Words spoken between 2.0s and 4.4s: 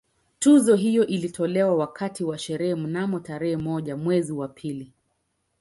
wa sherehe mnamo tarehe moja mwezi